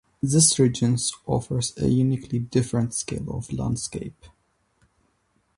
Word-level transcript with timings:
This 0.19 0.57
region 0.57 0.97
offers 1.27 1.77
a 1.77 1.87
uniquely 1.87 2.39
different 2.39 2.95
scale 2.95 3.29
of 3.29 3.53
landscape. 3.53 4.25